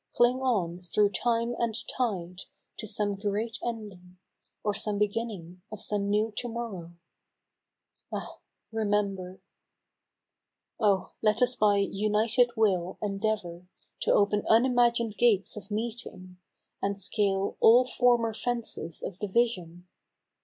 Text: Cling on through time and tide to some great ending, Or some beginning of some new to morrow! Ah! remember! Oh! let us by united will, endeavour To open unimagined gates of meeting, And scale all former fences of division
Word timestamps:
Cling 0.15 0.37
on 0.39 0.81
through 0.81 1.11
time 1.11 1.53
and 1.59 1.75
tide 1.87 2.41
to 2.77 2.87
some 2.87 3.13
great 3.13 3.59
ending, 3.63 4.17
Or 4.63 4.73
some 4.73 4.97
beginning 4.97 5.61
of 5.71 5.79
some 5.79 6.09
new 6.09 6.33
to 6.37 6.47
morrow! 6.47 6.93
Ah! 8.11 8.39
remember! 8.71 9.41
Oh! 10.79 11.11
let 11.21 11.43
us 11.43 11.55
by 11.55 11.75
united 11.77 12.49
will, 12.55 12.97
endeavour 12.99 13.67
To 13.99 14.11
open 14.11 14.43
unimagined 14.49 15.17
gates 15.17 15.55
of 15.55 15.69
meeting, 15.69 16.37
And 16.81 16.99
scale 16.99 17.55
all 17.59 17.85
former 17.85 18.33
fences 18.33 19.03
of 19.03 19.19
division 19.19 19.87